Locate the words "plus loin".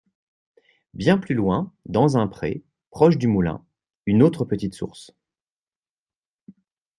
1.19-1.71